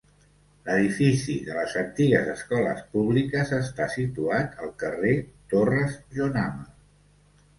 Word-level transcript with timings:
L'edifici 0.67 1.33
de 1.49 1.57
les 1.57 1.73
antigues 1.81 2.31
escoles 2.31 2.79
públiques 2.95 3.53
està 3.59 3.87
situat 3.97 4.57
al 4.65 4.73
carrer 4.85 5.13
Torres 5.53 5.93
Jonama. 6.17 6.65